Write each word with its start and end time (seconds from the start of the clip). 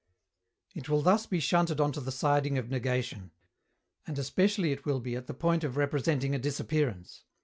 It 0.73 0.89
will 0.89 1.03
thus 1.03 1.27
be 1.27 1.39
shunted 1.39 1.79
on 1.79 1.91
to 1.91 2.01
the 2.01 2.11
siding 2.11 2.57
of 2.57 2.71
negation. 2.71 3.29
And 4.07 4.17
especially 4.17 4.71
it 4.71 4.83
will 4.83 4.99
be 4.99 5.15
at 5.15 5.27
the 5.27 5.35
point 5.35 5.63
of 5.63 5.77
representing 5.77 6.33
a 6.33 6.39
disappearance. 6.39 7.23